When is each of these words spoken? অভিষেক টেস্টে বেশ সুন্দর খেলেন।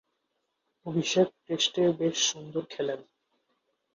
অভিষেক 0.85 1.27
টেস্টে 1.45 1.83
বেশ 1.99 2.17
সুন্দর 2.29 2.63
খেলেন। 2.69 2.99